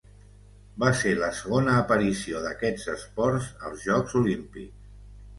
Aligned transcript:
Va 0.83 0.87
ser 0.99 1.09
la 1.17 1.27
segona 1.39 1.75
aparició 1.81 2.41
d'aquest 2.45 2.89
esport 2.93 3.61
als 3.69 3.83
Jocs 3.91 4.17
Olímpics. 4.21 4.89